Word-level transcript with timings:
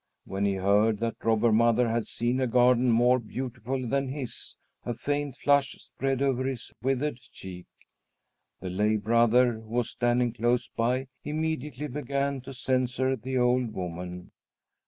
When 0.25 0.45
he 0.45 0.55
heard 0.55 0.97
that 0.97 1.23
Robber 1.23 1.51
Mother 1.51 1.87
had 1.89 2.07
seen 2.07 2.39
a 2.39 2.47
garden 2.47 2.89
more 2.89 3.19
beautiful 3.19 3.87
than 3.87 4.07
his, 4.09 4.55
a 4.83 4.95
faint 4.95 5.37
flush 5.37 5.73
spread 5.73 6.23
over 6.23 6.43
his 6.43 6.73
withered 6.81 7.19
cheek. 7.31 7.67
The 8.61 8.71
lay 8.71 8.95
brother, 8.97 9.53
who 9.53 9.69
was 9.69 9.91
standing 9.91 10.33
close 10.33 10.67
by, 10.69 11.07
immediately 11.23 11.87
began 11.87 12.41
to 12.41 12.53
censure 12.55 13.15
the 13.15 13.37
old 13.37 13.75
woman. 13.75 14.31